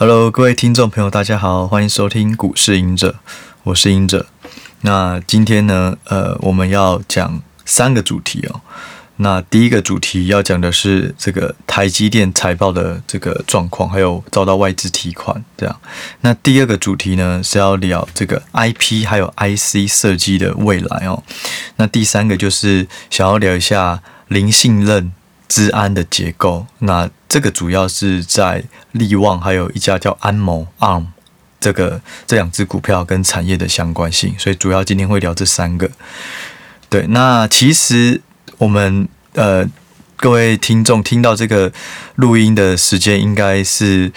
[0.00, 3.16] Hello，各位听众朋友，大家好，欢迎收听股市隐者，
[3.64, 4.24] 我是隐者。
[4.80, 8.62] 那今天呢，呃，我们要讲三个主题哦。
[9.16, 15.80] 那第一个主题要讲的是这个台积电财报的这个状况，还有遭到外资提款这样。
[16.22, 21.22] 那第二个主题呢，是要聊这个 IP 还有 IC 设计的未来哦。
[21.76, 25.12] 那第三个就是想要聊一下零信任
[25.46, 26.64] 资安的结构。
[26.78, 28.62] 那这个主要是在
[28.92, 31.06] 力旺还有一家叫安谋 ARM
[31.58, 35.90] 这个这两只股票跟产业的相关性，所以主要今天会聊这三个。
[36.90, 38.20] 对，那其实。
[38.58, 39.66] 我们呃，
[40.16, 41.72] 各位听众听到这个
[42.16, 44.12] 录音的时间，应该是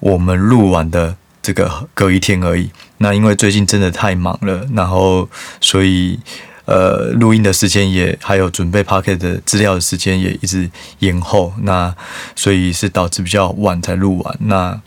[0.00, 2.70] 我们录完的这个隔一天而已。
[2.98, 5.28] 那因为最近真的太忙了，然后
[5.60, 6.18] 所以
[6.66, 11.52] 呃，录音的时间也还有准备 p o c k e t 的资料的时间也一直延后。
[11.62, 11.94] 那
[12.34, 14.36] 所以是导致比较晚才录完。
[14.40, 14.80] 那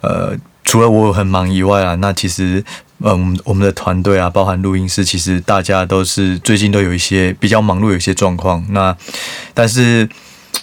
[0.00, 2.64] 呃，除了我很忙以外啊，那其实。
[3.04, 8.64] 嗯，我们的团队啊，包含录音室，其实大家都是最近都有一些比较忙碌，有一些状况。
[8.70, 8.96] 那
[9.52, 10.08] 但是，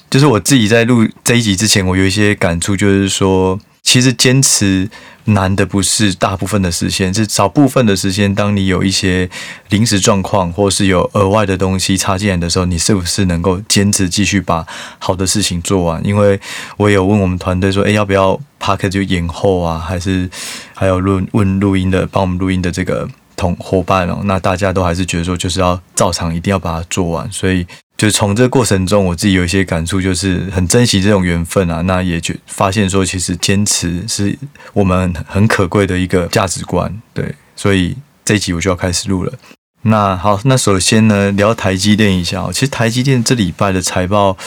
[0.09, 3.59] 就是我自己在录这一集之前，我有一些感触，就是说，
[3.90, 4.88] 其实坚持
[5.23, 8.36] 难的不是大部分的时间，是少部分的时间。
[8.36, 9.28] 当你有一些
[9.70, 14.64] 临时状况，或是有额外的东西插进来的时候，你是不是能够坚持继续把
[15.00, 16.06] 好的事情做完？
[16.06, 16.40] 因为
[16.78, 19.80] 我有问我们团队说，诶，要不要 park 就延后啊？
[19.80, 20.30] 还是
[20.76, 24.22] 还有录问录音的帮我们录音的这个同伙伴哦？
[24.26, 27.66] 那大家都还是觉得说，就是要照常一定要把它做完，所以。
[28.00, 31.81] 就是从这个过程中，我自己有一些感触，就是很珍惜这种缘分啊。
[31.81, 34.39] 那也觉发现说，其实坚持是
[34.72, 36.89] 我们很可贵的一个价值观。
[37.14, 39.33] 对，所以这一集我就要开始录了。
[39.81, 42.47] 那好，那首先呢，聊台积电一下。
[42.53, 44.38] 其实台积电这礼拜的财报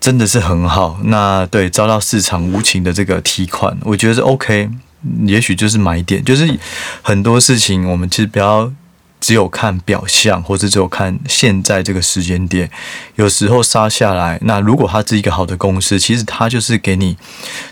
[0.00, 0.98] 真的是很好。
[1.04, 4.70] 那对遭到市场无情的这个提款，我觉得是 OK，
[5.26, 6.24] 也许就是买点。
[6.24, 6.58] 就是
[7.02, 8.72] 很多事情，我们其实不要。
[9.22, 12.68] 只有看表象，或者只有看现在这个时间点，
[13.14, 17.16] 有时候杀下来，那如果它是一个好的公司，其实它就是给你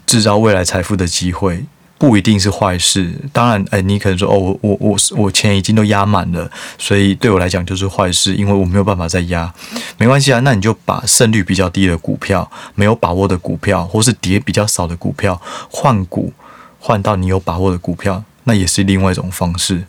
[0.06, 1.64] 制造未来财富的机会，
[1.98, 3.12] 不一定是坏事。
[3.32, 9.52] 当然，哎，你可能说，哦，我我我我钱已经都压满了，所以对我来讲就是坏事，因为我没有办法再压。
[9.98, 16.32] 没关系啊，那你就把胜率比较低的股票、没有把握的股票，或是跌比较少的股票换股，
[16.78, 19.82] 换到你有把握的股票，那也是另外一种方式。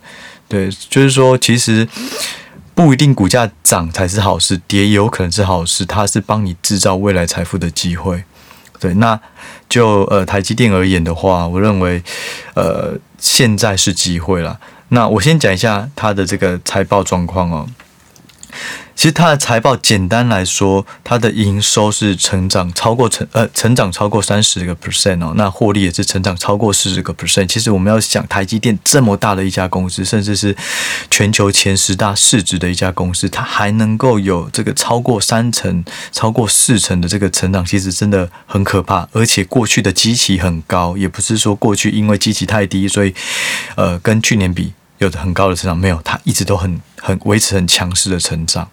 [0.52, 1.88] 对，就是说，其实
[2.76, 8.26] 不一定股价涨才是好事，跌有可能是好事，它是帮你制造未来财富的机会。
[8.78, 9.18] 对，那
[9.70, 12.04] 就呃台积电而言的话，我认为
[12.56, 14.60] 呃现在是机会了。
[14.90, 17.66] 那我先讲一下它的这个财报状况哦。
[18.96, 27.48] 其实它的财报简单来说，它的营收是成长超过成呃成长超过三十个 percent 哦，那获利也是成长超过四十个 percent。
[27.48, 30.56] 其实我们要想台积电这么大的一家公司，甚至是
[31.10, 39.08] 全球前十大市值的一家公司，它还能够有这个超过三成、超过四成的这个成长，其实真的很可怕。
[39.14, 43.16] 而且过去的基期很高，也不是说过去因为基期太低，所以
[43.76, 44.74] 呃跟去年比。
[45.00, 46.00] 有着很高的成长没有？
[46.04, 48.70] 它一直都很很维持很强势的成长。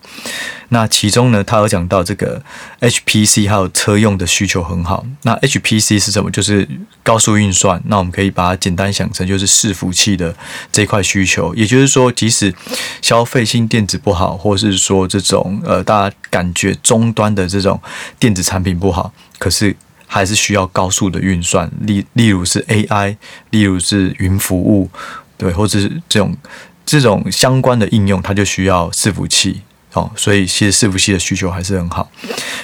[0.71, 2.43] 那其中呢，他有讲到这个
[2.81, 5.05] HPC 还有车用的需求很好。
[5.23, 6.31] 那 HPC 是什么？
[6.31, 6.69] 就是
[7.03, 7.83] 高速运算。
[7.87, 10.37] 那我们可以把它简单想成就是伺服器的
[10.71, 11.55] 这块需求。
[11.55, 12.55] 也就是说，即使
[13.01, 17.81] 消费性电子不好，或是说这种呃大家感觉终端的这种
[18.19, 19.75] 电子产品不好，可是
[20.07, 21.71] 还是需要高速的运算。
[21.81, 23.17] 例例如是 AI，
[23.49, 24.91] 例如是云服务。
[25.39, 26.37] 对，或者是这种
[26.89, 29.61] 这种相关的应用，它就需要伺服器
[29.93, 32.11] 哦，所以其实伺服器的需求还是很好。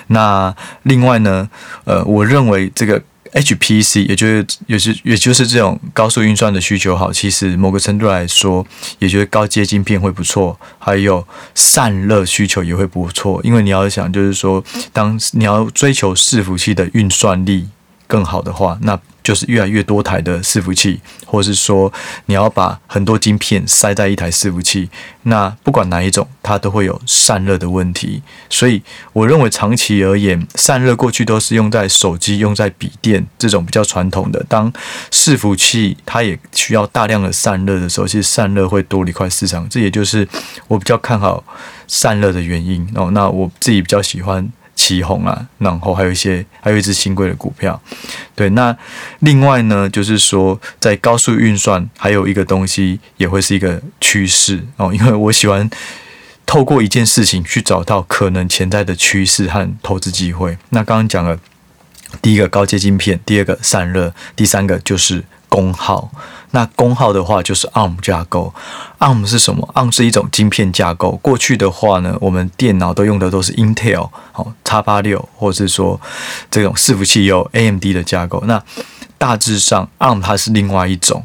[0.07, 0.55] 那
[0.85, 1.47] 另外呢，
[1.85, 3.03] 呃，我认为这个
[3.35, 8.67] HPC，也就是也是也就是这种高速运算的需求好，其实某个程度来说，
[8.99, 17.69] 也觉得高阶晶片会不错，还有散热需求也会不错，因为你要想，就是说，当你要追求伺服器的运算力
[18.07, 21.91] 更好的话，那就是越来越多台的伺服器，或者是说
[22.27, 24.91] 你要把很多晶片塞在一台伺服器，
[25.23, 28.23] 那不管哪一种，它都会有散热的问题。
[28.51, 28.83] 所以
[29.15, 34.45] 我认为长期而言，散热过去都是用在手机、用在笔电这种比较传统的。
[34.49, 34.71] 当
[35.11, 39.67] 伺服器它也需要大量的散热的时候，其实散热会多了一块市场。
[39.71, 40.29] 这也就是
[40.69, 41.43] 我比较看好
[41.89, 43.11] 散热的原因哦。
[43.13, 44.53] 那我自己比较喜欢。
[44.85, 47.81] 奇鋐啊，然后还有一些，还有一只新贵的股票，
[48.35, 48.51] 对。
[48.51, 48.77] 那
[49.21, 55.71] 另外呢，就是说在高速运算，还有一个东西也会是一个趋势哦，因为我喜欢
[56.45, 60.59] 透过一件事情去找到可能潜在的趋势和投资机会。
[60.69, 61.39] 那刚刚讲了
[62.21, 66.11] 第一个高阶晶片，第二个散热，第三个就是功耗。
[66.51, 68.53] 那功耗的话就是 ARM 架构
[68.99, 71.13] ，ARM 是什么？ARM 是一种晶片架构。
[71.23, 76.01] 过去的话呢，我们电脑都用的都是 Intel 好 X 八六，或是说
[76.51, 78.43] 这种伺服器有 AMD 的架构。
[78.47, 78.61] 那
[79.17, 81.25] 大致上 ARM 它是另外一种。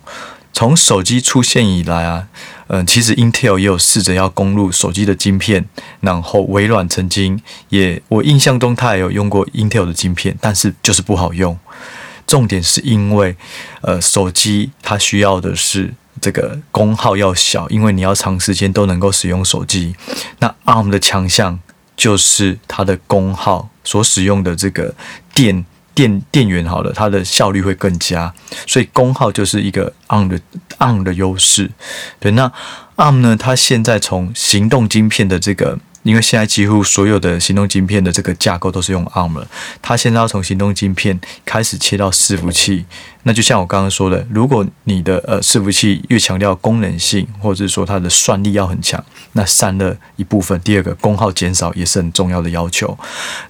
[0.51, 2.27] 从手机出现以来啊，
[2.67, 5.63] 嗯，其实 Intel 也有试着要攻入手机的晶片，
[6.01, 7.39] 然后微软曾经
[7.69, 11.57] 也，我印象中它也有用过 Intel 的晶片，但是就是不好用。
[12.29, 13.35] 重点是因为，
[13.81, 15.91] 呃，手机它需要的是
[16.21, 19.95] 这个功耗要小，因为你要长时间都能够使用手机。
[20.37, 21.59] 那 ARM 的强项
[21.97, 24.93] 就是它的功耗所使用的这个
[25.33, 25.65] 电
[25.95, 28.31] 电电源好了，它的效率会更佳，
[28.67, 30.39] 所以功耗就是一个 ARM 的
[30.77, 31.71] ARM 的优势。
[32.19, 32.51] 对，那
[32.97, 35.79] ARM 呢，它现在从行动晶片的这个。
[36.03, 39.47] 因为现在几乎所有的行动晶片的这个架构都是用 ARM 了，
[39.81, 42.85] 它现在要从行动晶片开始切到伺服器。
[43.23, 49.03] 那就像我刚刚说的，如果你的呃伺服器越强调功能性，或者是说它的算力要很强，
[49.33, 52.97] 那散热一部分，第二个功耗减少也是很重要的要求。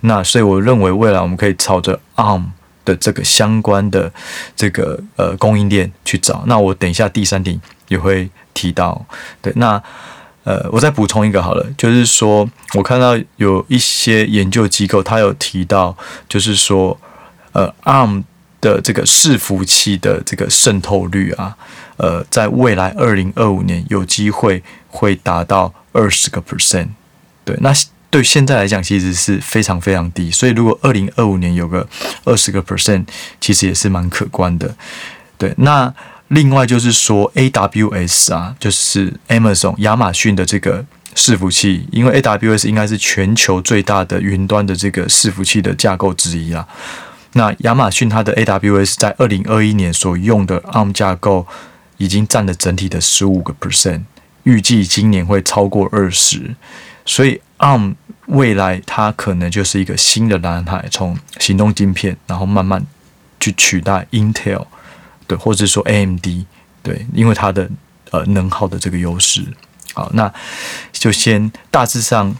[0.02, 2.46] 那所以我认为未来我们可以朝着 ARM
[2.84, 4.12] 的这个相关的
[4.56, 6.44] 这个呃供应链去找。
[6.48, 9.06] 那我等一下第三点也会提到。
[9.40, 9.82] 对，那。
[10.50, 15.96] 呃，我再补充一个好了，就是说我看到有一些研究机构，他有提到，
[16.28, 17.00] 就是说，
[17.52, 18.24] 呃，ARM
[18.60, 21.56] 的这个伺服器的这个渗透率啊，
[21.98, 26.88] 呃，在未来二零二五年有机会会达到二十个 percent。
[27.46, 27.72] 对，那
[28.10, 31.88] 对现在来讲其实是非常非常低，所以如果二零二五年有个
[32.24, 33.06] 二十个 percent，
[33.40, 34.74] 其实也是蛮可观的。
[35.38, 35.94] 对，那。
[36.30, 40.86] 另外就是说，AWS 啊，就是 Amazon 亚马逊的这个
[41.16, 46.68] 伺服器，因为 AWS 应该是全球最大的云端的这个伺服器的架构之一啊。
[47.34, 51.48] 那亚马逊它的 AWS 在二零二一年所用的 ARM 架构
[51.98, 54.02] 已经占了整体的十五个 percent，
[54.44, 56.56] 预计今年会超过二十，
[57.06, 57.96] 所以 ARM
[58.28, 62.86] 未来它可能就是一个新的蓝海，从行动晶片，然后慢慢
[63.40, 64.68] 去取代 Intel。
[65.30, 66.26] 对，或者说 AMD，
[66.82, 67.70] 对，因为它的
[68.10, 69.46] 呃能耗的这个优势。
[69.94, 70.34] 好，那
[70.92, 72.36] 就先大致上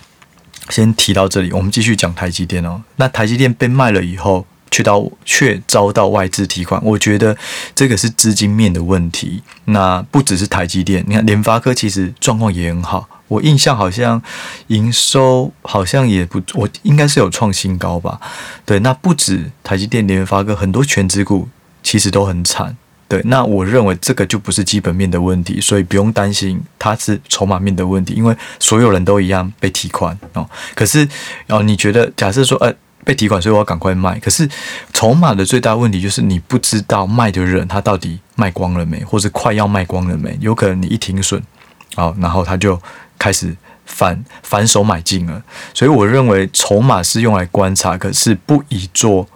[0.70, 2.82] 先提到这里，我们继续讲台积电哦。
[2.96, 7.38] 那台积电被卖了以后，却到却遭到外资提款，我觉得
[7.76, 9.44] 这个是资金面的问题。
[9.66, 14.20] 那不只是台积电，你看联发科其实状况也很好，我印象好像
[14.68, 18.20] 营收好像也不，我应该是有创新高吧？
[18.66, 21.48] 对，那不止台积电、联发科，很多全资股。
[21.82, 22.76] 其实都很惨，
[23.08, 23.22] 对。
[23.26, 30.48] 那我认为这个就不是基本面的问题，所以不用担心它是筹码面的问题，因为所有人都一样被提款哦。
[30.76, 31.08] 可是
[31.48, 32.74] 哦，你觉得假设说，呃，
[33.04, 34.20] 被提款，所以我要赶快卖。
[34.20, 34.48] 可是
[34.94, 40.38] 筹码的最大问题就是你不知道卖的人他到底卖光了没，或者快要卖光了没？
[40.42, 41.42] 有可能你一停损，
[41.96, 42.80] 好，然后他就
[43.18, 43.56] 开始
[43.86, 45.42] 反反手买进了。
[45.74, 49.28] 所以我认为筹码是用来观察，可是不宜做。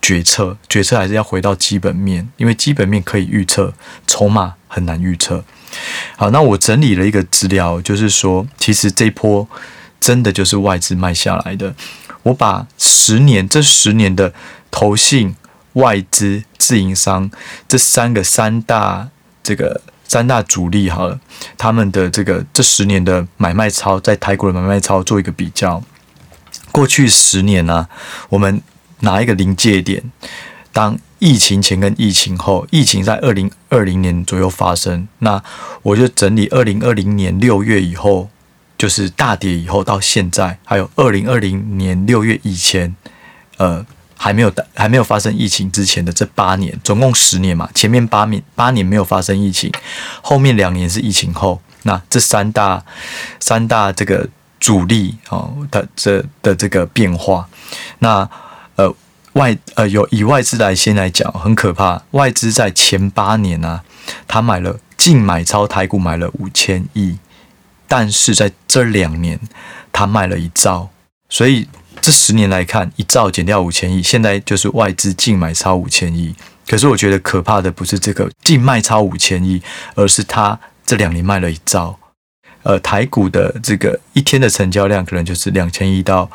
[0.00, 3.74] 决策，决策还是要回到基本面，因为基本面可以预测，
[4.06, 5.44] 筹码很难预测。
[6.16, 9.46] 好，那我整理了一个资料，就是说，其实这一波
[10.00, 11.74] 真的就是外资卖下来的。
[12.22, 14.32] 我把十年这十年的
[14.70, 15.36] 投信、
[15.74, 17.30] 外资、自营商
[17.66, 19.08] 这三个三大
[19.42, 21.20] 这个三大主力好了，
[21.58, 25.82] 他们的这个这十年的买卖超在台股的买卖超做一个比较。
[26.72, 27.88] 过去十年呢、
[28.30, 28.62] 我们。
[29.00, 30.02] 哪一个临界点？
[30.70, 35.42] 当疫情前跟疫情后，疫情在二零二零年左右发生，那
[35.82, 38.28] 我就整理二零二零年六月以后，
[38.76, 42.94] 就是大跌以后到现在，还有二零二零年六月以前，
[43.56, 43.84] 呃，
[44.16, 49.72] 还没有还没有发生疫情之前的这八年，总共十年嘛，前面八年八年没有发生疫情，
[50.22, 52.84] 后面两年是疫情后，那这三大
[53.40, 54.28] 三大这个
[54.60, 57.48] 主力哦的这的这个变化，
[57.98, 58.28] 那。
[58.78, 58.94] 呃，
[59.32, 62.00] 外呃有以外资来先来讲，很可怕。
[62.12, 63.84] 外资在前八年呢、啊，
[64.28, 67.18] 他买了净买超台股买了五千亿，
[67.88, 69.38] 但是在这两年
[69.92, 70.90] 他卖了一兆，
[71.28, 71.68] 所以
[72.00, 76.34] 这十年来看，一兆减掉五千亿，现在就是外资净买超五千亿。
[76.68, 79.60] 可是我觉得可怕的不是这个净卖超五千亿，
[79.96, 81.98] 而是他这两年卖了一兆。
[82.62, 86.30] 呃，台股的这个一天的成交量可能就是两千亿到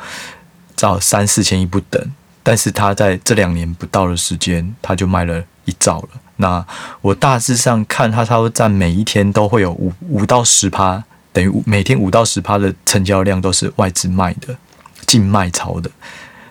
[0.76, 2.12] 到三四千亿不等。
[2.44, 6.10] 但是他在这两年不到的时间，他就卖了一兆了。
[6.36, 6.66] 那
[7.02, 14.58] 我大致上看，他差不多占每一天都会有五五到十趴，等于每天五到十趴的成交量都是外资卖的，
[15.06, 15.90] 净卖超的。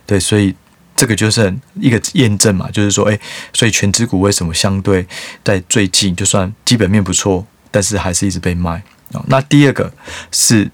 [0.06, 0.54] 对，所以
[0.96, 3.18] 这个就是一个验证嘛，就是说，哎，
[3.52, 5.06] 所以全职股为什么相对
[5.44, 8.82] 在最近就算基本面不错，但是还是一直被卖
[9.12, 9.22] 啊？
[9.26, 9.92] 那第二个
[10.30, 10.70] 是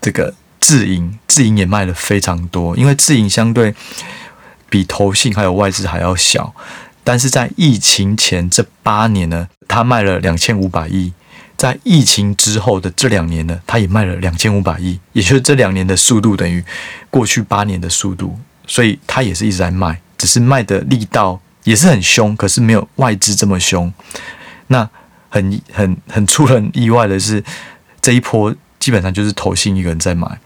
[0.00, 3.74] 这个自营，自营也卖了非常多，因为自营相对
[4.70, 6.54] 比投信还有外资还要小，
[7.04, 11.12] 但是在疫情前这八年呢，他卖了两千五百亿。
[11.56, 16.64] 在疫情之后的这两年呢，他也卖了两千五百亿，也就是这两年的速度等于
[17.10, 23.92] 过去八年的速度，所以他也是一直在卖，只是卖的力道也是很凶，可是没有外资这么凶。
[24.68, 24.88] 那
[25.28, 27.44] 很很很出人意外的是，
[28.00, 30.40] 这一波基本上就是投信一个人在买，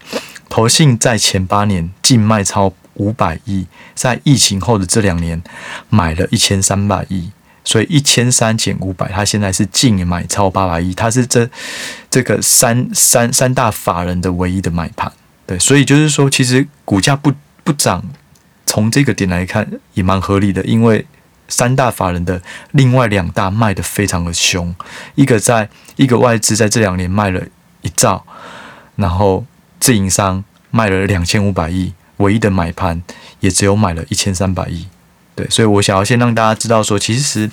[0.49, 5.41] 投信在前八年净卖超五百亿，在疫情后的这两年
[5.89, 7.31] 买了一千三百亿。
[7.67, 11.49] 所以一千三减五百，他现在是净买超八百亿，他是这
[12.11, 15.11] 这个三三三大法人的唯一的买盘，
[15.47, 17.33] 对，所以就是说，其实股价不
[17.63, 18.03] 不涨，
[18.67, 21.07] 从这个点来看也蛮合理的，因为
[21.47, 22.39] 三大法人的
[22.73, 24.75] 另外两大卖得非常的凶，
[25.15, 27.41] 一个在一个外资在这两年卖了
[27.81, 28.23] 一兆，
[28.95, 29.43] 然后
[29.79, 33.01] 自营商卖了两千五百亿，唯一的买盘
[33.39, 34.87] 也只有买了一千三百亿。
[35.35, 37.51] 对，所以我想要先让大家知道说，其实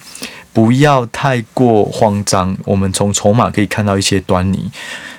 [0.53, 2.57] 不要太过慌张。
[2.65, 4.71] 我们从筹码可以看到一些端倪。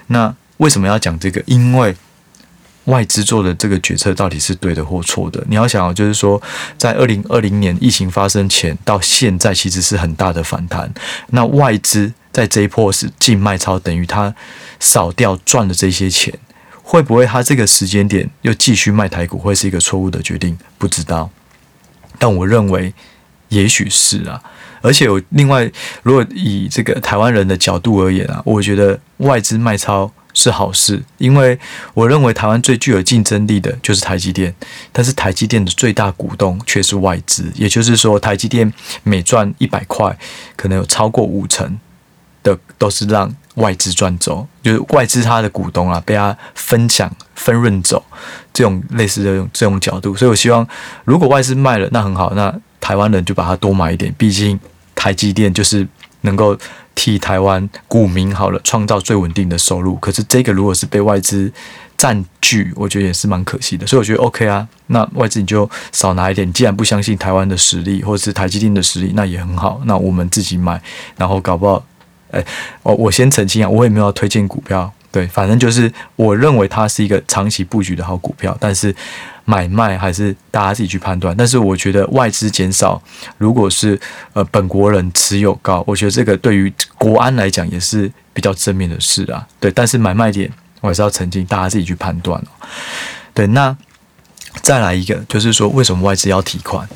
[0.07, 1.43] 那为什么要讲这个？
[1.45, 1.93] 因为
[2.85, 5.43] 外资做的这个决策到底是对的或错的？
[5.49, 6.41] 你要想，就是说，
[6.77, 10.93] 在二零二零年疫情发生前到现在，其实是很大的反弹。
[11.27, 14.33] 那外资在这一波是净卖超，等于他
[14.79, 16.33] 扫掉赚的这些钱，
[16.83, 20.55] 会不会他这个时间点又继续卖台股，会是一个错误的决定？
[20.77, 21.29] 不知道。
[22.19, 22.93] 但我认为，
[23.49, 24.41] 也许是啊，
[24.81, 25.71] 而且我另外，
[26.03, 31.57] 如果以这个台湾人的角度而言啊，我觉得外资卖超是好事，因为
[31.93, 34.53] 我认为台湾最具有竞争力的就是台积电，
[34.91, 38.71] 但是台积电的最大股东却是外资，也就是说，台积电
[39.03, 40.17] 每赚一百块，
[40.55, 41.79] 可能有超过五成
[42.43, 48.03] 的都是让外资赚走，就是外资他的股东啊，被他分享分润走，
[48.53, 50.67] 这种类似的这种角度，所以我希望，
[51.05, 54.59] 如果外资卖了，那很好，那台湾人就把它多买一点，毕竟
[54.95, 55.87] 台积电就是
[56.21, 56.57] 能够
[56.95, 59.95] 替台湾股民好了创造最稳定的收入。
[59.97, 61.51] 可是这个如果是被外资
[61.95, 63.85] 占据，我觉得也是蛮可惜的。
[63.85, 66.51] 所以我觉得 OK 啊，那外资你就少拿一点。
[66.51, 69.79] 既然不相信台湾的实力或者是台积电的实力，那也很好。
[69.85, 70.81] 那我们自己买，
[71.15, 71.85] 然后搞不好。
[72.33, 72.43] 哎，
[72.81, 78.93] 我我先澄清啊，我也没有要推荐股票，对，反正就是我认为它是一个长期布局的好股票，但是
[79.45, 81.37] 买卖还是大家自己去判断。
[81.37, 82.99] 但是我觉得外资减少，
[83.37, 83.99] 如果是
[84.33, 89.71] 呃本国人持有高，我觉得这个对于国安来讲也是比较正面的事啊，对。
[89.71, 92.67] 但是买卖点我还是要澄清，大家自己去判断哦。
[93.35, 93.77] 对，那
[94.63, 96.89] 再来一个就是说，为什么外资要提款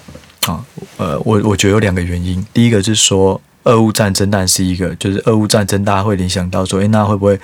[0.47, 0.65] 啊？
[0.97, 3.39] 呃，我我觉得有两个原因，第一个是说。
[3.67, 7.39] 俄乌战争，但是一个就是俄乌战争，大家会联想到说，诶，那会不会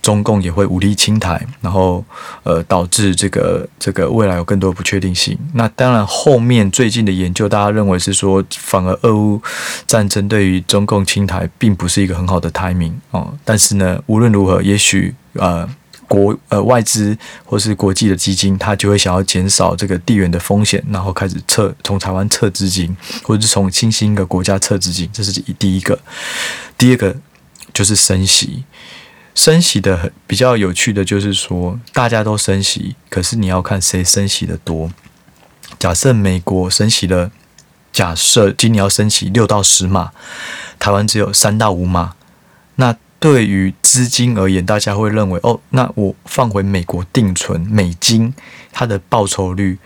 [0.00, 2.04] 中共也会武力侵台，然后
[2.42, 5.38] 呃导致这个这个未来有更多不确定性？
[5.52, 9.40] 那当然，后面最近的研究，大家认为是说，反而俄乌
[9.86, 13.34] 战争对于中共侵台并不是一个很好的 timing 哦。
[13.44, 15.68] 但是呢，无论如何，也许呃。
[16.08, 26.00] 国呃外资或是国际的基金，他就会想要减少这个地缘的风险，然后开始撤从台湾撤资金，或者是从新兴的国家撤资金，这是第一个。
[26.78, 27.14] 第二个
[27.74, 28.64] 就是升息，
[29.34, 34.90] 升息的很比较有趣的就是说，大家都升息，可是你要看谁升息的多。
[35.78, 37.30] 假设美国升息了，
[37.92, 40.12] 假设今年要升息六到十码，
[40.78, 42.14] 台湾只有三到五码，
[42.76, 42.96] 那。
[43.20, 48.32] 对于资金而言，大家会认为哦，那我放回美国定存美金，
[48.72, 49.76] 它的报酬率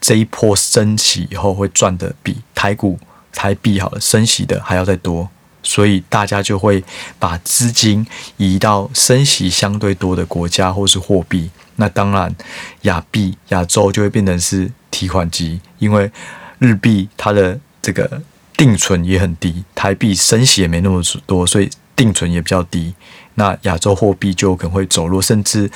[0.00, 2.98] 这一波升息以后会赚的比台股
[3.34, 5.28] 台币好了升息的还要再多，
[5.62, 6.82] 所以大家就会
[7.18, 8.06] 把资金
[8.38, 11.50] 移到升息相对多的国家或是货币。
[11.76, 12.34] 那当然，
[12.82, 16.10] 亚币亚洲就会变成是提款机，因为
[16.58, 18.22] 日币它的这个
[18.56, 21.68] 定存也很低，台币升息也没那么多，所以。
[22.00, 22.94] 定存也比较低，
[23.34, 25.70] 那亚洲货币就可能会走弱，甚至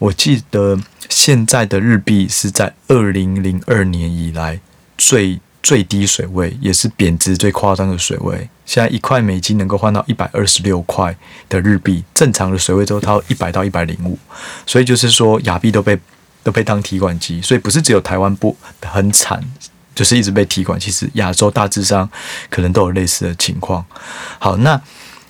[0.00, 0.76] 我记得
[1.08, 4.58] 现在的日币是在二零零二年以来
[4.98, 8.48] 最最低水位，也是贬值最夸张的水位。
[8.66, 11.16] 现在一块美金能够换到一百二十六块
[11.48, 14.18] 的日币，正常的水位都到一百到一百零五，
[14.66, 15.96] 所以就是说亚币都被
[16.42, 19.40] 都被当提款机，所以不是只有台湾不很惨，
[19.94, 20.80] 就是一直被提款。
[20.80, 22.10] 其实亚洲大致上
[22.50, 23.84] 可能都有类似的情况。
[24.40, 24.82] 好，那。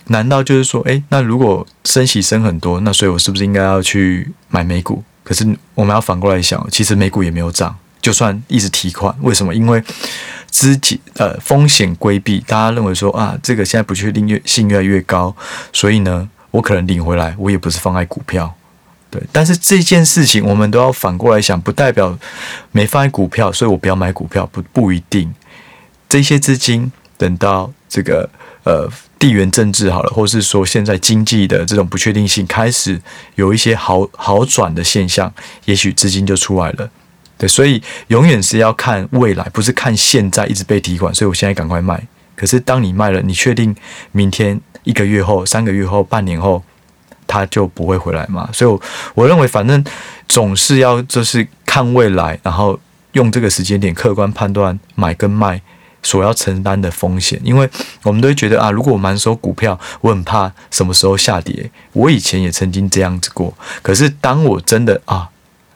[0.06, 5.02] 难道就是说，诶，那如果升息升很多，那所以我是不是应该要去买美股？
[5.23, 9.54] 可是我们要反过来想，其实美股也没有涨，就算一直提款，为什么？
[9.54, 9.82] 因为
[10.50, 15.35] 资金呃风险规避，大家认为说啊，这个现在不确定越性越来越高，
[15.73, 18.52] 所以呢，我可能领回来，我也不是放在股票，
[19.09, 19.23] 对。
[19.30, 22.18] 但是这件事情我们都要反过来想，不代表
[22.73, 25.32] 没放在股票，所以我不要买股票，不不一定。
[26.09, 28.28] 这些资金等到这个
[28.64, 28.87] 呃
[29.23, 33.00] 地缘政治好了，或是说现在经济的这种不确定性开始
[33.37, 35.33] 有一些好好转的现象，
[35.64, 36.91] 也许资金就出来了。
[37.38, 42.05] 对，所以永远是要看未来，不是看现在一直被提款，所以我现在赶快卖。
[42.35, 43.73] 可是当你卖了，你确定
[44.11, 46.61] 明天、一个月后、三个月后、半年后，
[47.29, 48.50] 它就不会回来吗？
[48.52, 48.75] 所以我，
[49.14, 49.85] 我我认为反正
[50.26, 52.76] 总是要就是看未来，然后
[53.12, 55.62] 用这个时间点客观判断买跟卖
[56.02, 57.40] 所要承担的风险。
[57.42, 57.68] 因为
[58.02, 61.71] 我们都会觉得啊，如果我满手股票，我很怕什么时候下跌。
[61.92, 63.54] 我以前也曾经这样子过。
[63.82, 65.28] 可是当我真的啊。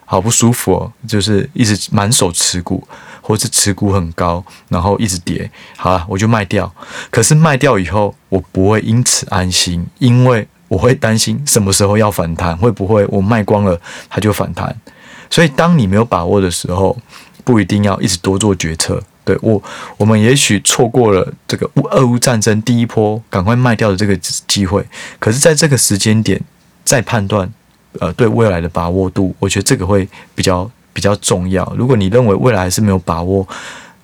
[0.09, 2.87] 好不舒服哦，就是一直满手持股，
[3.21, 5.51] 或是持股很高，然后一直跌。
[5.77, 6.73] 好了，我就卖掉。
[7.11, 14.81] 可是卖掉以后，我不会因此安心，因为我会担心什么时候要反弹，会不会我卖光了它就反弹？
[15.29, 16.97] 所以，当你没有把握的时候，
[17.43, 19.03] 不一定要一直多做决策。
[19.27, 19.63] 对我，
[19.99, 24.83] 我们也许错过了这个俄乌战争第一波赶快卖掉的这个机会，
[25.19, 26.41] 可是在这个时间点
[26.83, 27.53] 再判断。
[27.99, 31.65] 呃，对未来的把握度，我觉得这个会比较比较重要。
[31.79, 33.49] 如果你认为未来还是没有把握，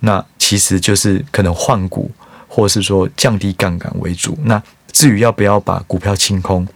[0.01, 2.11] 那其实就是可能换股，
[2.49, 4.35] 或是说降低杠杆为主。
[4.45, 4.63] 那
[4.93, 6.67] 至于要不要把股票清空，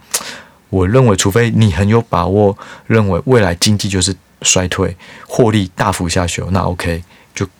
[0.69, 4.95] 我认为除非你很有把握，认为未来经济就是衰退，
[5.27, 7.03] 获利大幅下修，那 OK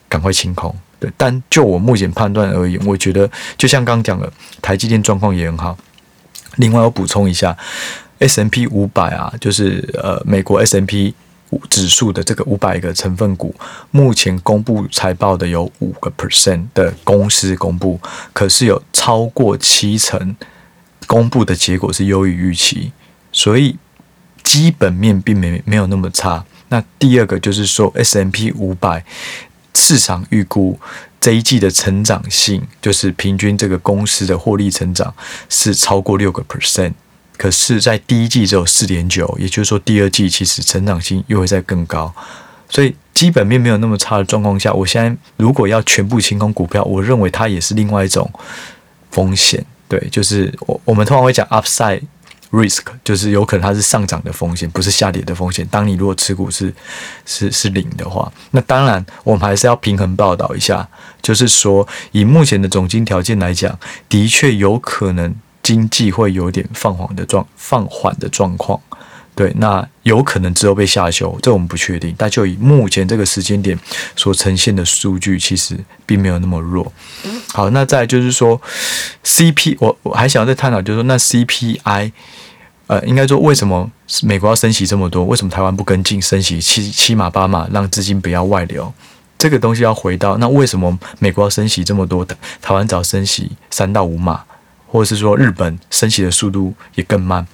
[0.07, 0.73] 赶快清空。
[0.99, 5.77] 对，但就我目前判断而言，我觉得就像刚刚讲的，台积电状况也很好。
[6.55, 7.55] 另外，我补充一下。
[8.19, 11.13] ，S M P 五百啊，就是呃美国 S M P
[11.69, 13.53] 指数的这个五百个成分股，
[13.91, 17.99] 目前公布财报的有五个 percent 的公司公布，
[18.33, 20.35] 可是有超过七成
[21.05, 22.91] 公布的结果是优于预期，
[23.31, 23.77] 所以
[24.41, 26.43] 基本面并没没有那么差。
[26.69, 29.05] 那第二个就是说，S M P 五百
[29.77, 30.79] 市场预估
[31.21, 35.13] 这一季的成长性，就是平均这个公司的获利成长
[35.47, 36.93] 是超过六个 percent。
[37.37, 42.11] 可是，在第一季只有四点九，也就是说，第二季其实成长性又会再更高，
[42.67, 48.27] 所以基本面没有那么差的状况下，我现在如果要全部清空股票，我认为它也是另外一种
[49.11, 49.63] 风险。
[49.87, 52.01] 对，就是我我们通常会讲 upside
[52.51, 55.67] risk，就是有可能它是上涨的风险，不是下跌的风险。
[55.67, 56.73] 当你如果持股是
[57.25, 60.87] 是是零的话，那当然我们还是要平衡报道一下，
[61.21, 63.77] 就是说以目前的总金条件来讲，
[64.09, 65.35] 的确有可能。
[65.63, 68.79] 经济会有点放缓的状放缓的状况，
[69.37, 72.11] 对，那有可能之后被下修，这我们不确定。
[72.17, 73.77] 但就以目前这个时间点
[74.15, 76.91] 所呈现的数据，其实并没有那么弱。
[77.53, 78.59] 好，那再就是说
[79.23, 82.11] ，CP，我我还想要再探讨，就是说，那 CPI，
[82.87, 83.91] 呃，应该说为什么
[84.23, 85.23] 美国要升息这么多？
[85.23, 88.91] 为什么台湾不跟进升息七七码八码，让资金不要外流？
[89.37, 92.25] 这个东西要回到，那为什么美国要升息这么多？
[92.59, 94.45] 台湾只要升息三到五码？
[94.89, 97.45] 或者是说日本升息的速度也更慢，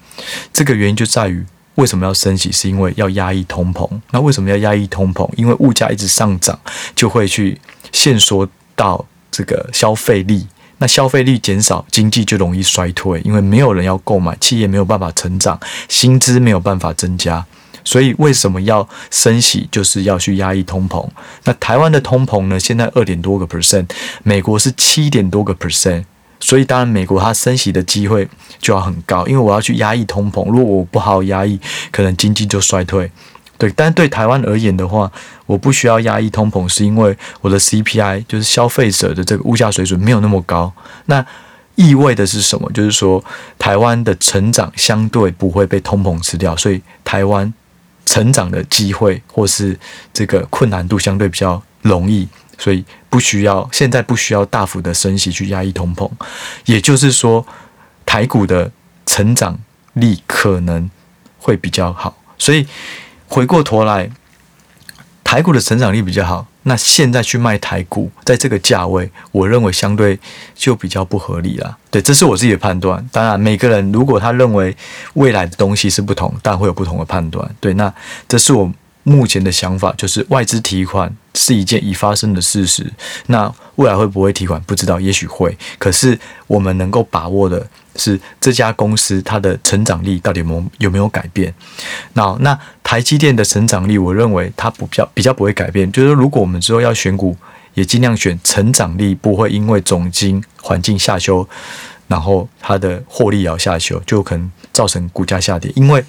[0.54, 1.44] 这个原因就在于
[1.76, 2.52] 为什么要升息？
[2.52, 3.90] 是因为要压抑通膨。
[4.12, 5.30] 那为什么要压抑通膨？
[5.36, 6.60] 因为物价一直上涨，
[6.96, 7.60] 就会去
[7.92, 10.48] 限缩到这个消费力。
[10.80, 17.46] 那消费力减少，经济就容易衰退，因为没有人要购买，企业没有办法成长，薪资没有办法增加。
[17.86, 19.68] 所以为什么要升息？
[19.72, 21.08] 就是要去压抑通膨。
[21.44, 22.60] 那台湾的通膨呢？
[22.60, 23.90] 现在二点多个 percent，
[24.24, 26.06] 美国是七点多个 percent。
[26.46, 28.28] 所以，当然，美国它升息的机会
[28.60, 30.44] 就要很高，因为我要去压抑通膨。
[30.52, 31.58] 如果我不好好压抑，
[31.90, 33.10] 可能经济就衰退。
[33.58, 35.10] 对，但对台湾而言的话，
[35.46, 40.74] 我不需要压抑通膨，是因为我的 CPI 就是消费者的这个物价水准没有那么高。
[41.06, 41.26] 那
[41.76, 42.70] 意味的是什么？
[42.74, 43.24] 就是说，
[43.58, 47.52] 台湾的成长相对不会被通膨吃掉，所以台湾
[48.06, 49.80] 成长的机会或是
[50.14, 52.28] 这个困难度相对比较容易。
[52.58, 56.10] 所以不需要，现在不需要大幅的升息去压抑通膨，
[56.66, 57.46] 也就是说，
[58.06, 58.72] 台股的
[59.06, 59.58] 成长
[59.94, 60.90] 力可能
[61.38, 62.18] 会比较好。
[62.38, 62.66] 所以
[63.28, 64.10] 回过头来，
[65.24, 70.18] 台股的成长力比较好，那现在去卖台股，在这个价位，我认为相对
[70.56, 71.78] 就比较不合理了。
[71.90, 73.06] 对，这是我自己的判断。
[73.12, 74.76] 当然，每个人如果他认为
[75.16, 77.50] 未来的东西是不同，但会有不同的判断。
[77.60, 77.94] 对，那
[78.28, 78.72] 这是我。
[79.04, 82.92] 目前的想法就是外资提款是一件已发生的事实，
[83.28, 85.58] 那未来会不会提款不知道，也许会。
[85.78, 91.54] 可是我们能够把握的是这家公司它的成长力到底有没有有没有改变。
[92.14, 95.92] 那那台积电的成长力，我认为它不比较比较不会改变。
[95.92, 97.36] 就是如果我们之后要选股，
[97.74, 101.48] 也尽量选成长力不会因为总经环境下修，
[102.08, 105.72] 然后它的获利也要下修，就可能造成股价下跌。
[105.76, 106.04] 因为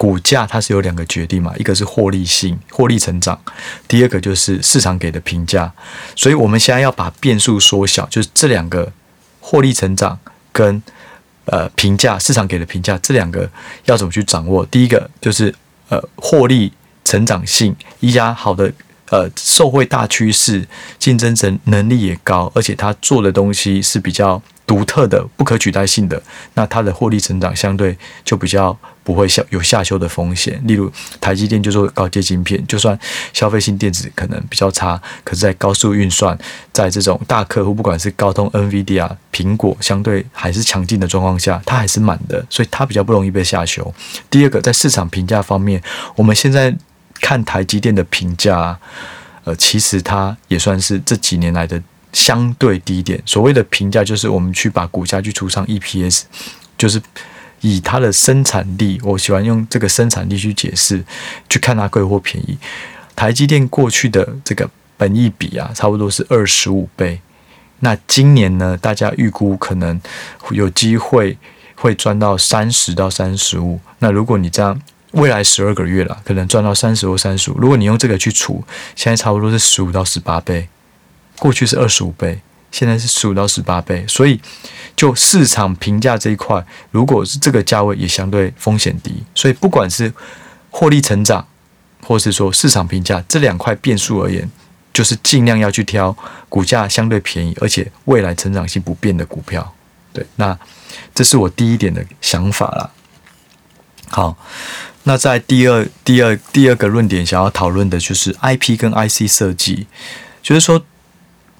[0.00, 3.38] 股价它是有两个决定嘛，一个是获利性、获利成长，
[3.86, 5.70] 第二个就是市场给的评价。
[6.16, 8.90] 所以我们现在要把变数缩小，就是这两个
[9.40, 10.18] 获利成长
[10.52, 10.82] 跟
[11.44, 13.50] 呃评价，市场给的评价这两个
[13.84, 14.64] 要怎么去掌握？
[14.64, 15.54] 第一个就是
[15.90, 16.72] 呃获利
[17.04, 18.72] 成长性，一家好的
[19.10, 20.66] 呃受惠大趋势，
[20.98, 26.22] 竞争者能力也高，而且它做的东西是比较独特的、不可取代性的，
[26.54, 28.78] 那它的获利成长相对就比较。
[29.02, 32.96] 不会下有下修的风险，例如台积电就做高阶晶片，就算
[33.32, 36.38] 消费性电子可能比较差，可是，在高速运算，
[36.72, 43.92] 在这种大客户，不管是高通、NVIDIA、苹果，相对还是强劲的状况下，它还是满的，所以它比较不容易被下修。
[44.28, 45.82] 第二个，在市场评价方面，
[46.14, 46.72] 我们现在
[47.20, 48.78] 看台积电的评价，
[49.42, 53.22] 呃，其实它也算是这几年来的相对低点。
[53.26, 56.22] 所谓的评价，就是我们去把股价去除上 EPS，
[56.78, 57.00] 就是。
[57.62, 61.04] 以它的生产力，我喜欢用这个生产力去解释，
[61.46, 62.56] 去看它贵或便宜。
[63.14, 67.20] 台积电过去的这个本益比啊，差不多是二十五倍。
[67.80, 70.00] 那今年呢，大家预估可能
[70.52, 71.36] 有机会
[71.74, 73.78] 会赚到三十到三十五。
[73.98, 77.58] 那如果你这样，未来十二个月了，可能赚到三十或三十五。
[77.58, 78.64] 如果你用这个去除，
[78.96, 80.66] 现在差不多是十五到十八倍。
[81.40, 82.40] 过去是二十五倍。
[82.72, 84.40] 现在是十五到十八倍，所以
[84.94, 89.24] 就市场评价这一块，如果是这个价位，也相对风险低。
[89.34, 90.14] 所以不管是
[90.70, 91.44] 获利成长，
[92.06, 94.48] 或是说市场评价这两块变数而言，
[94.92, 96.16] 就是尽量要去挑
[96.48, 99.74] 股价相对便宜，而且未来成长性不变的股票。
[100.12, 100.56] 对，那
[101.12, 102.90] 这是我第一点的想法啦。
[104.10, 104.36] 好，
[105.02, 109.88] 那在第二、第二、第二个论点，想要讨论的就是 IP 跟 IC 设计，
[110.40, 110.80] 就是说。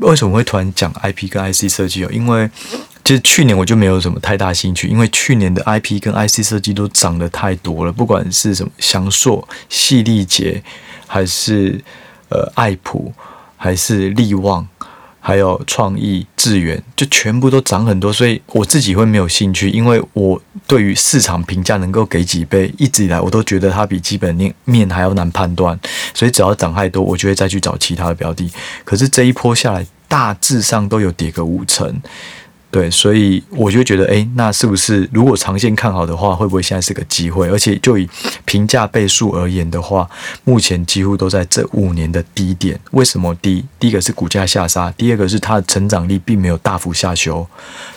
[0.01, 2.11] 为什么会突然讲 IP 跟 IC 设计哦？
[2.13, 2.49] 因为
[3.05, 10.63] 其实去年我就没有什么太大兴趣，因为去年的 IP 跟 IC 设计都涨得太多了，不管是什么祥硕、细力捷，
[11.07, 11.83] 还是
[12.29, 13.13] 呃爱普，
[13.57, 14.67] 还是力旺。
[15.31, 25.79] 还有创意、智源，就全部都涨很多，所以我自己会没有兴趣，因为我对于市场评价能够给几倍，一直以来我都觉得它比基本面面还要难判断，
[26.13, 28.51] 所以只要涨太多，我就会再去找其他的标的。
[28.85, 32.03] 可是这一波下来，大致上都有跌个五成。
[32.73, 37.49] 对，所以我就觉得，诶，那是不是如果长线看好的话，会不会现在是个机会？
[37.51, 38.09] 而且就以
[38.45, 40.09] 评价倍数而言的话，
[40.45, 42.79] 目前几乎都在这五年的低点。
[42.93, 43.67] 为什么低？
[43.81, 47.45] 第一个是股价下杀，第二个是它的成长力并没有大幅下修，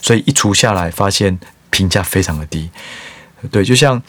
[0.01, 1.37] 所以一除下来，发现
[1.69, 2.67] 评价非常的低。
[3.51, 4.01] 对，就像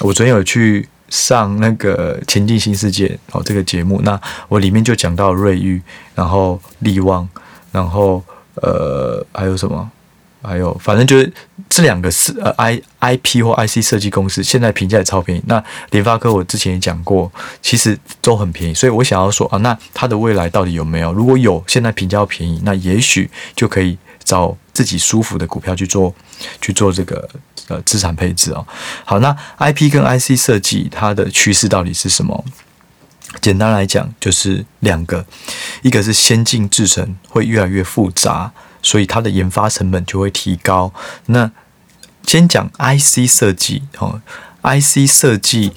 [0.00, 5.80] 我昨天有去上那个《前进新世界》哦这个节目，那我里面就讲到瑞昱，
[6.16, 7.28] 然后力旺，
[7.70, 8.20] 然后
[8.56, 9.88] 呃还有什么？
[10.40, 11.32] 还有，反正就是
[11.68, 15.42] 这两个是呃 I I P 或 I C 设计公司，现在评价也超便宜。
[15.46, 18.74] 那联发科我之前也讲过，其实都很便宜。
[18.74, 21.12] 所以我想要说啊，那它的未来到底有没有？
[21.12, 26.14] 如果有，现在评价便宜，那也许就可以找自己舒服的股票去做，
[26.60, 27.28] 去做这个
[27.66, 28.64] 呃资产配置哦。
[29.04, 32.44] 好，那 I P 跟 I C 设计它的趋势到底是什么？
[33.42, 35.26] 简单来讲，就是两个，
[35.82, 38.52] 一个是先进制程会越来越复杂。
[38.82, 40.92] 所以它的研发成本就会提高。
[41.26, 41.50] 那
[42.24, 44.20] 先讲 IC 设计哦
[44.62, 45.72] ，IC 设计，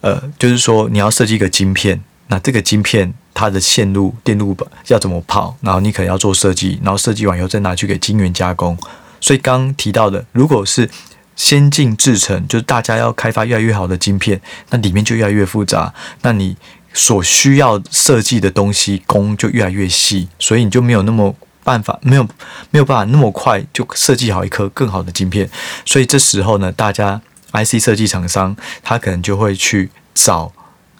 [0.00, 8.78] 呃，就是说你要设计一个晶片，那这个晶片它的线路、电路板要怎么跑，然后你可能要做设计，然后设计完以后再拿去给晶圆加工。
[9.20, 10.88] 所以刚提到的，如果是
[11.34, 16.56] 先进制程，就是大家要开发越来越好的晶片，那里面就越来越复杂，那你
[16.94, 21.34] 所需要设计的东西工就越来越细，所以你就没有那么。
[21.68, 22.26] 办法没有
[22.70, 25.46] 没有办法那么快就设计好一颗更好的晶片，
[25.84, 27.20] 所以这时候呢，大家
[27.52, 30.50] IC 设计厂商他可能就会去找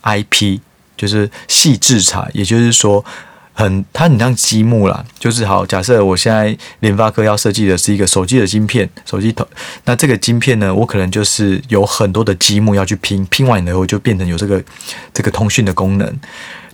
[0.03, 0.61] IP，
[0.95, 3.03] 就是细制材，也就是说
[3.55, 9.49] 很它很像积木啦，就是好，假设我现在联发科要设计的是一个手机的晶片，手机头，
[9.87, 14.63] 那这个晶片呢，我可能就是有很多的积木要去拼，拼完以后就变成有这个
[15.15, 16.21] 这个通讯的功能。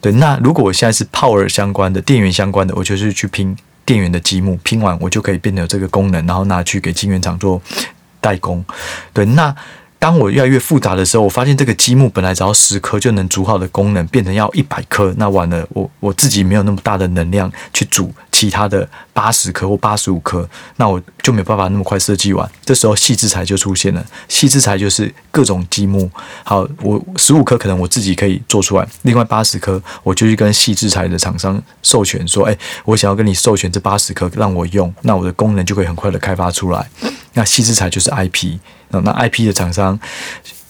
[0.01, 3.57] 对，那如果我现在是 Power 相关的电源相关的，我就是去拼。
[3.85, 7.61] 电源的积木拼完，我就可以变得有这个功能，然后拿去给晶圆厂做
[8.20, 8.64] 代工。
[9.12, 9.55] 对，那
[10.05, 22.47] 当我越来越复杂的时候，我发现这个积木本来只要十颗就能组好的功能，变成要一百颗，那完了，我我自己没有那么大的能量去组其他的八十颗或八十五颗，那我就没办法那么快设计完。
[22.67, 26.11] 这时候矽智财就出现了，矽智财就是各种积木。
[26.43, 36.87] 好，我十五颗可能我自己可以做出来，另外八十颗我就去跟矽智财的厂商授权说，哎，我想要跟你授权这八十颗让我用，那我的功能就可以很快的开发出来。
[37.35, 39.99] 那矽智财就是 IP，那那 IP 的厂商，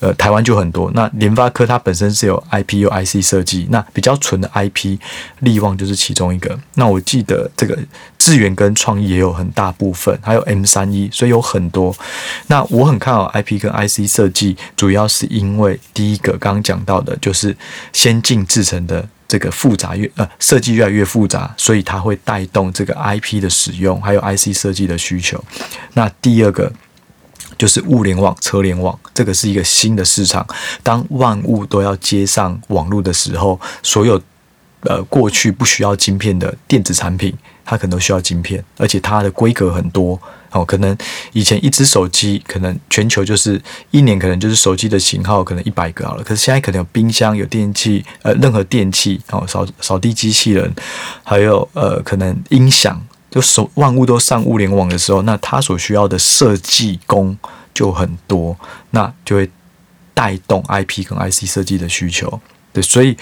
[0.01, 0.91] 呃，台湾就很多。
[0.95, 4.99] 那联发科它本身是有 IP 有 IC 设计，那比较纯的 IP，
[5.41, 6.59] 力旺就是其中一个。
[6.75, 7.79] 那我记得这个
[8.19, 11.95] 智源跟创意也有很大部分，还有 M 三一，所以有很多。
[12.49, 17.57] 那我很看好 IP 跟 IC 设计，主要是因为第一个刚刚讲到的，就是
[17.93, 19.09] 先进制成的。
[19.27, 25.43] 这个复杂越呃设计越来越复杂，所以它会带动这个 IP 的使用，还有 IC 设计的需求。
[25.95, 26.71] 那第二个
[27.57, 30.47] 就是物联网、车联网，这个是一个新的市场。
[30.83, 34.21] 当万物都要接上网络的时候，所有
[34.81, 37.33] 呃过去不需要晶片的电子产品，
[37.65, 40.21] 它可能都需要晶片，而且它的规格很多。
[40.55, 40.97] 哦，可能
[41.33, 46.23] 以前一支手机，可能全球就是一年，可能就是手机的型号可能一百个好了。
[46.23, 50.73] 可是现在可能有冰箱、有电器，呃，任何电器，哦，扫扫地机器人，
[51.25, 57.37] 还有呃，可能音响，就手万物都上物联网的时候，那它所需要的设计工
[57.75, 58.57] 就很多，
[58.91, 59.51] 那就会
[60.15, 62.41] 带动 IP 跟 IC 设计的需求。
[62.73, 63.17] 对，所以。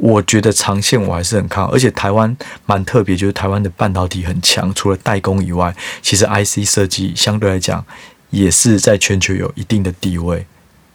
[0.00, 7.84] 我觉得长线我还是很看好，而且台湾蛮特别，就是台湾的半导体很强，除了代工以外，其实 IC 设计相对来讲
[8.30, 10.46] 也是在全球有一定的地位。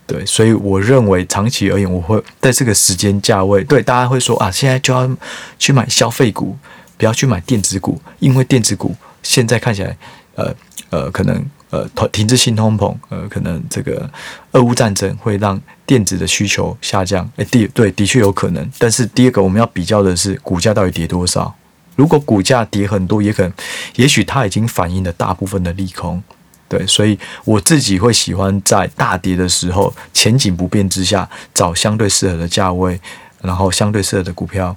[0.05, 5.09] 对，所以我认为长期而言，我会在这个时间价位，对大家会说啊，现在就要
[5.57, 6.57] 去买消费股，
[6.97, 9.97] 不要去买电子股，因为电子股现在看起来，
[10.35, 10.55] 呃
[10.89, 11.43] 呃，可能。
[11.73, 14.07] 呃，停滞性通膨，呃，可能这个
[14.51, 17.27] 俄乌战争会让电子的需求下降。
[17.37, 18.71] 诶，第对，的确有可能。
[18.77, 21.51] 但是第二个，我们要比较的是股价到底跌多少。
[21.95, 23.51] 如果股价跌很多，也可能，
[23.95, 26.21] 也许它已经反映了大部分的利空。
[26.69, 33.01] 对，所以我自己会喜欢在大跌的时候，前景不变之下，找相对适合的价位，
[33.41, 34.75] 然后相对适合的股票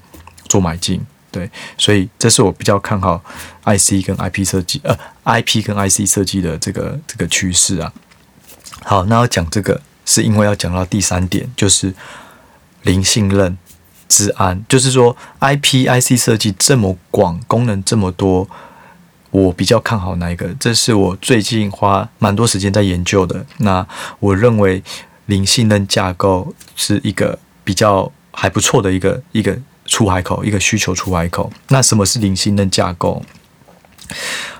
[0.49, 1.01] 做买进。
[1.37, 3.23] 对，所以这是我比较看好
[3.65, 7.93] IC 跟 IP 设计，呃，IP 跟 IC 设计的这个这个趋势啊。
[8.83, 11.93] 好，那要讲这个，是因为要讲到第三点，就是
[12.85, 13.59] 零信任、
[14.09, 18.49] 资安，就是说 IP、IC 设计这么广，功能这么多，
[19.31, 20.55] 我比较看好哪一个？
[20.59, 23.45] 这是我最近花蛮多时间在研究的。
[23.59, 23.87] 那
[24.21, 24.83] 我认为
[25.27, 29.59] 零信任架构是一个比较还不错的一个一个。
[29.87, 31.51] 出海口，一个需求出海口。
[31.69, 33.23] 那什么是零信任架构？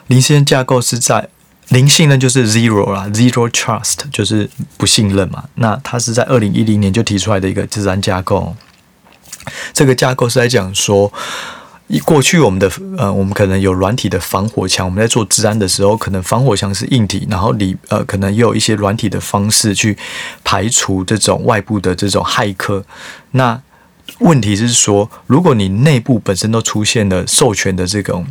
[0.07, 1.29] 零信任架构是在
[1.69, 5.45] 零信任就是 zero 啦，zero trust 就是不信任嘛。
[5.57, 8.55] 那它是在二零一零年就提出来的一个资安架构。
[9.73, 11.13] 这个架构是在讲说，
[11.89, 19.97] 一过去我们的呃，我们可能有软体的防火墙，我们在做治安的时候，可能防火墙是硬体，然后里呃，可能也有一些软体的方式去
[20.43, 22.85] 排除这种外部的这种骇客。
[23.33, 23.61] 那
[24.19, 28.27] 问题是说，如果你内部本身都出现了授权的这种，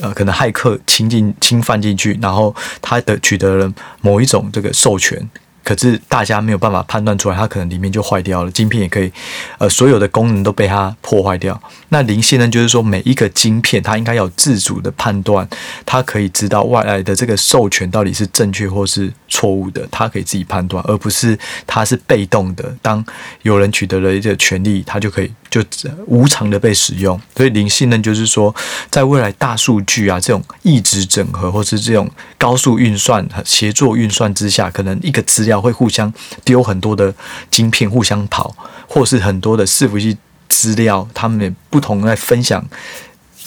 [0.00, 3.72] 呃，可能骇客侵进、侵犯进去，然后他的取得了
[4.02, 5.28] 某一种这个授权。
[5.62, 9.12] 可是大家没有办法判断出来，它可能里面就坏掉了，晶片也可以，
[9.58, 11.60] 呃，所有的功能都被它破坏掉。
[11.90, 15.48] 那零信任就是说，每一个晶片它应该有自主的判断，
[15.84, 22.74] 它可以知道外来的这个授权到底是正确或是错误的，它可以自己判断，而不是它是被动的。
[22.80, 23.04] 当
[23.42, 25.32] 有人取得了一个权利，它就可以。
[25.50, 25.60] 就
[26.06, 28.54] 无偿的被使用，所以零信任就是说，
[28.88, 36.12] 在未来大数据啊这种异质整合，或是这种高速运算和协作运算之下，可能一个资要会互相
[36.44, 37.14] 丢很多的
[37.50, 38.54] 晶片互相跑，
[38.88, 40.16] 或是很多的伺服器
[40.48, 42.64] 资料，他们不同在分享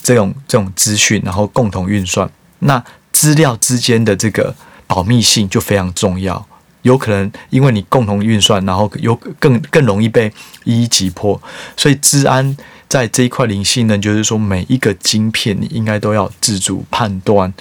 [0.02, 6.46] 这种这种资讯，然后共同运算，那资料之间的这个保密性就非常重要。
[6.84, 10.32] 有可能因为你共同运算，然后有更更容易被
[10.66, 11.42] 一一击破，
[11.78, 12.58] 所以治安
[12.90, 17.54] 在这一块灵性呢，就是说每一个晶片你应该都要自主判断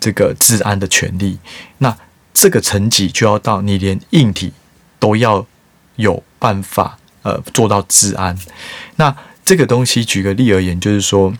[0.00, 1.38] 这个治安的权利。
[1.78, 1.94] 那
[2.40, 4.54] 这个层级就要到你连硬体
[4.98, 5.44] 都要
[5.96, 8.34] 有办法呃做到治安。
[8.96, 11.34] 那这个东西举个例而言，就是说，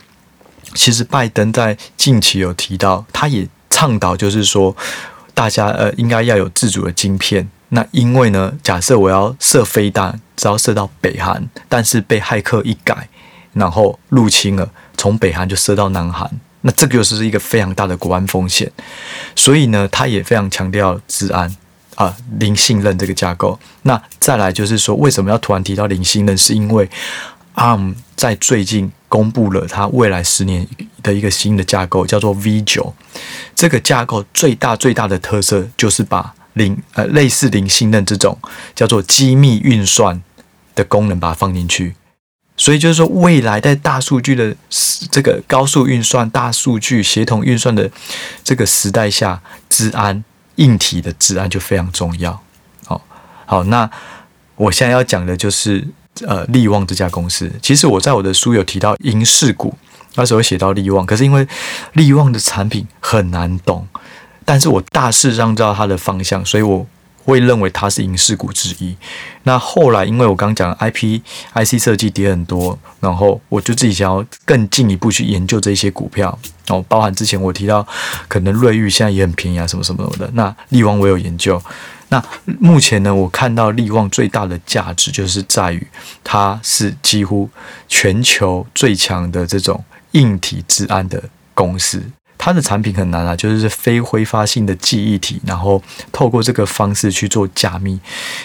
[0.75, 4.75] 其实拜登在近期有提到，他也倡导就是说。
[5.33, 7.49] 大家呃应该要有自主的晶片。
[7.69, 13.07] 那因为呢，假设我要射飞弹，只要射到北韩，但是被骇客一改，
[13.53, 16.29] 然后入侵了，从北韩就射到南韩，
[16.61, 18.71] 那这个就是一个非常大的国安风险。
[19.35, 21.55] 所以呢，他也非常强调治安。
[21.95, 23.59] 啊零信任这个架构。
[23.83, 26.35] 那再来就是说，为什么要突然提到零信任？
[26.35, 26.89] 是因为
[27.53, 30.65] ARM 在最近公布了它未来十年
[31.03, 32.95] 的一个新的架构，叫做 V 九。
[33.53, 38.35] 这个架构最大最大的特色就是把零呃类似零信任这种
[38.73, 40.23] 叫做机密运算
[40.73, 41.95] 的功能把它放进去。
[42.61, 44.55] 所以就是说，未来在大数据的
[45.09, 47.89] 这个高速运算、大数据协同运算的
[48.43, 50.23] 这个时代下，治安
[50.57, 52.39] 硬体的治安就非常重要。
[52.85, 53.01] 好，
[53.47, 53.89] 好，那
[54.55, 55.87] 我现在要讲的就是
[56.27, 57.51] 呃利旺这家公司。
[57.63, 59.75] 其实我在我的书有提到银饰股，
[60.13, 61.47] 那时候写到利旺，可是因为
[61.93, 63.87] 利旺的产品很难懂，
[64.45, 66.85] 但是我大致上知道它的方向，所以我。
[67.23, 68.95] 会认为它是影视股之一。
[69.43, 71.21] 那后来，因为我刚讲 IP
[71.53, 77.85] IC 设计跌很多，然后我就自己想要更进一步去研究这些股票哦，包含之前我提到
[78.27, 80.29] 可能瑞昱现在也很便宜啊，什么什么的。
[80.33, 81.61] 那力旺我有研究。
[82.09, 82.21] 那
[82.59, 85.87] 目前呢，我看到力旺最大的价值就是在于
[86.23, 87.49] 它是几乎
[87.87, 89.81] 全球最强的这种
[90.11, 92.03] 硬体治安的公司。
[92.43, 95.79] 它的产品很难啊，就是非挥发性的记忆体，然后
[96.11, 97.99] 透过这个方式去做加密。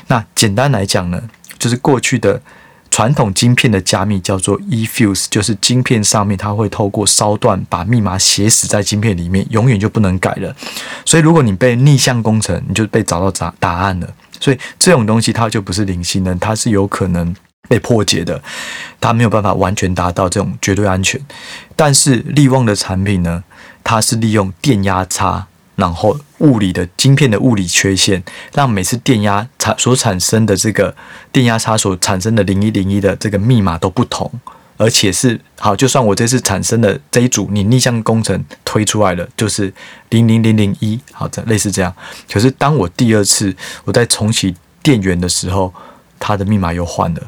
[0.08, 1.22] 那简单来讲呢，
[1.58, 2.42] 就是过去的
[2.90, 10.54] 传统晶片的加密叫做 eFuse，就是晶片上面它会透过烧断把密码写死在晶片里面，永远就不能改了。
[11.06, 14.08] 所以如果你被逆向工程，你就被找到答答案了。
[14.38, 17.34] 所以这种东西它就不是零星的，它是有可能
[17.66, 18.42] 被破解的，
[19.00, 21.18] 它没有办法完全达到这种绝对安全。
[21.74, 23.42] 但是利旺的产品呢？
[23.88, 25.46] 它是利用电压差，
[25.76, 28.20] 然后物理的晶片的物理缺陷，
[28.52, 30.92] 让每次电压产所产生的这个
[31.30, 34.28] 电压差所产生的零一零一的这个密码都不同，
[34.76, 39.72] 而且是好，就算我这次产生的这一组你逆向工程推出来了，就是
[40.10, 41.94] 零零零零一，好的，类似这样。
[42.28, 45.72] 可是当我第二次我在重启电源的时候，
[46.18, 47.22] 它的密码又换了。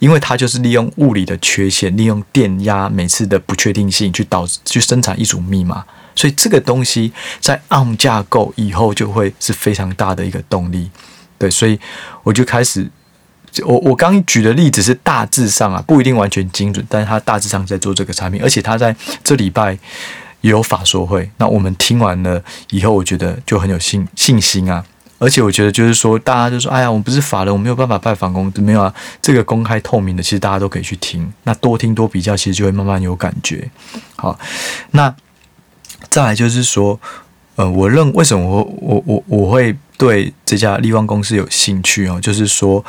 [0.00, 5.84] 因为它就是利用物理的缺陷，利用电压每次的不确定性去导去生产一组密码，
[6.16, 10.90] 所以这个东西在 ARM 架构以后就会是非常大的一个动力。
[11.38, 11.78] 对，所以
[12.22, 12.90] 我就开始，
[13.64, 19.78] 我我刚举的例子是大致上啊，不一定完全精准，但是它大致上在做这个产品，而且它在这礼拜
[20.40, 24.84] 有法说会，那我们听完了以后，我觉得就很有信信心啊。
[25.20, 31.30] 而且我觉得，就是说，大家就说：“哎呀，我们不是法人，我没有办法拜访公司，没有啊。”这个公开透明的，其实大家都可以去听。
[31.44, 33.70] 那多听多比较，其实就会慢慢有感觉。
[34.16, 34.38] 好，
[34.92, 35.14] 那
[36.08, 36.98] 再来就是说，
[37.56, 42.82] 呃，我认为什么我我我我会对这家力旺公司有兴趣哦，就是说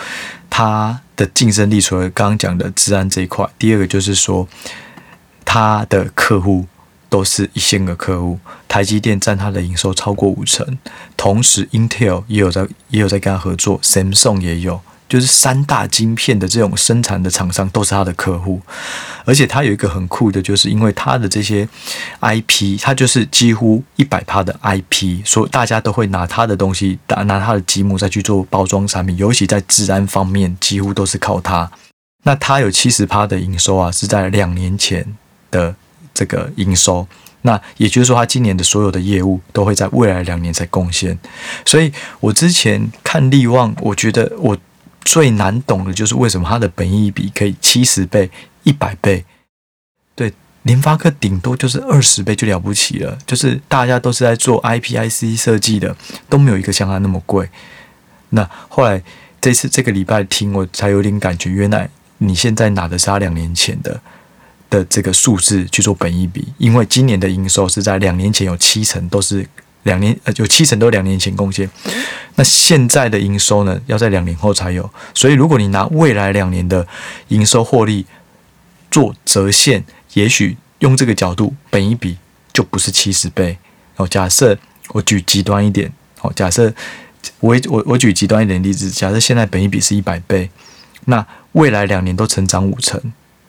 [0.49, 4.47] 它的竞争力，除了刚刚讲的治安这一块，第二个就是说
[5.43, 6.65] 它的客户。
[7.11, 10.77] 都是一线的客户，台积电占它的营收超过五成，
[11.17, 18.61] 同时 Intel 也有在也有在跟他合作，Samsung 也有，就是三大晶片的这种生产的厂商都是他的客户，
[19.25, 21.67] 而且他有一个很酷的，就是因为他的这些
[22.21, 31.69] IP，他就是几乎一百趴的 IP，所以大家都会拿他的东西，拿拿他的积木再去做包装产品，尤其在治安方面，几乎都是靠他。
[32.23, 35.05] 那他有七十趴的营收啊，是在两年前
[35.51, 35.75] 的。
[36.13, 37.07] 这个营收，
[37.43, 41.17] 那也就是说，他今年的所有的业务都会在未来两年才贡献。
[41.65, 44.57] 所以我之前看力旺，我觉得我
[45.03, 48.29] 最难懂的就是为什么它的本益比可以七十倍、
[48.63, 49.25] 一百倍。
[50.15, 50.31] 对，
[50.63, 55.95] 联发科顶多就是二十倍就了不起了，就是大家都是在做 IPIC 设计的，
[56.29, 57.49] 都没有一个像它那么贵。
[58.29, 59.01] 那后来
[59.39, 63.99] 这次这个礼拜听，我才有点感觉，原来你现在拿的是他两年前的。
[64.71, 69.47] 的这个数字去做本益比，因为今年的营收是在两年前有七成都是
[69.83, 71.69] 两年呃有七成都两年前贡献，
[72.35, 76.87] 那现在的营收呢要在两年后才有，所以如果你拿未来两年的
[77.27, 78.05] 营收获利
[78.89, 82.17] 做折现，也许用这个角度本益比
[82.53, 83.57] 就不是七十倍
[83.97, 84.07] 哦。
[84.07, 84.57] 假设
[84.93, 86.73] 我举极端一点哦，假设
[87.39, 90.49] 我我我举极端一点例子，假设现在本益比是一百倍，
[91.05, 93.01] 那未来两年都成长五成，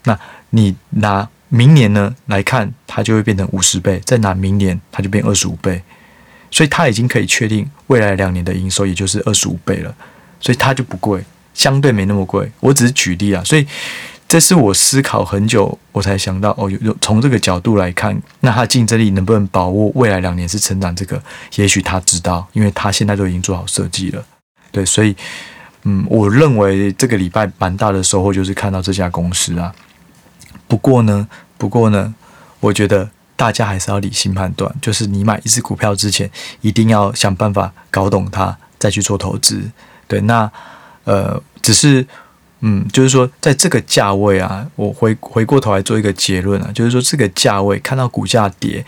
[0.04, 0.18] 那。
[0.54, 5.82] 你拿明年呢来看，它就会变成五十倍；再拿明年，它就变二十五倍。
[6.50, 9.94] 所以它已经可以确定未来两年的营收，也就是二十五倍了。
[10.40, 12.52] 所以它就不贵，相对没那么贵。
[12.60, 13.66] 我只是举例啊，所以
[14.28, 20.94] 这是我思考很久，我才想到哦，有有从这个角度来看，那它竞争力能不能把握未来两年是成长？
[20.94, 21.22] 这个
[21.56, 24.22] 也许他知道，因为他现在都已经做好设计了。
[24.70, 25.16] 对，所以
[25.84, 29.74] 嗯，我认为这个礼拜蛮大的收获就是看到这家公司啊。
[30.72, 32.14] 不过呢，不过呢，
[32.58, 36.30] 我觉得大家还是要理性判断，就是你买一只股票之前，
[36.62, 39.70] 一定要想办法搞懂它再去做投资。
[40.08, 40.50] 对，那
[41.04, 42.06] 呃，只是
[42.60, 48.82] 嗯，就是说，在这个价位啊，我回回过头来做一个结论啊，就是说这个价位看到股价跌，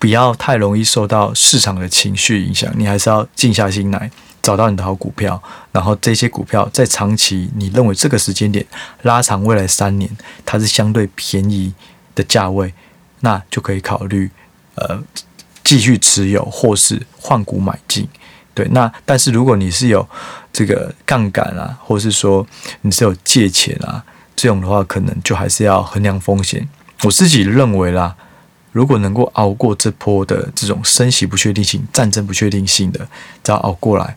[0.00, 4.10] 不要太容易受到市场的情绪影响，你还是要静下心来，
[4.42, 5.40] 找到你的好股票，
[5.70, 8.66] 然后这些股票在长期，你认为这个时间点
[9.02, 10.10] 拉长未来三年，
[10.44, 11.72] 它是相对便宜
[12.16, 12.74] 的价位，
[13.20, 14.28] 那就可以考虑
[14.74, 15.00] 呃
[15.62, 18.08] 继续持有或是换股买进。
[18.52, 20.06] 对，那但是如果你是有
[20.52, 22.44] 这个杠杆啊，或是说
[22.80, 26.68] 你是有借钱啊，这种的话，可能就还是要衡量风险。
[27.04, 28.16] 我自己认为啦。
[28.72, 33.06] 如果能够熬过这波的这种升息不确定性、战争不确定性的，
[33.44, 34.16] 只要熬过来，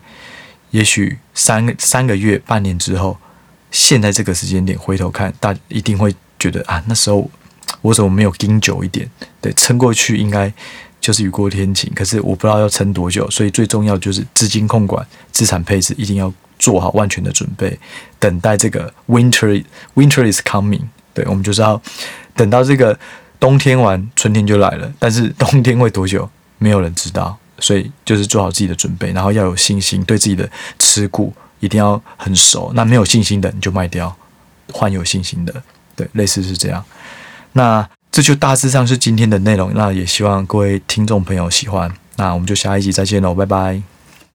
[0.70, 3.18] 也许三个三个月、半年之后，
[3.70, 7.30] 现在这个时间点回头看，大一定会觉得啊，那时候
[7.82, 9.06] 我怎么没有盯久一点？
[9.42, 10.50] 对，撑过去应该
[11.02, 11.92] 就是雨过天晴。
[11.94, 17.78] 可是我不知道要撑多久，所以最重要就是资金控管、资产配置一定要做好万全的准备，
[18.18, 19.62] 等待这个 winter
[19.94, 20.80] winter is coming。
[21.12, 21.78] 对，我们就是要
[22.34, 22.98] 等到这个。
[23.40, 24.92] 冬天完，春天就来了。
[24.98, 26.28] 但是冬天会多久，
[26.58, 27.36] 没有人知道。
[27.58, 30.46] 所以就是做好自己的准备，然后要有信心，对自己的
[30.78, 32.70] 持股一定要很熟。
[32.74, 34.14] 那没有信心的，你就卖掉，
[34.74, 35.62] 换有信心的。
[35.94, 36.84] 对，类似是这样。
[37.54, 39.72] 那这就大致上是今天的内容。
[39.74, 41.90] 那也希望各位听众朋友喜欢。
[42.16, 43.95] 那我们就下一集再见喽，拜拜。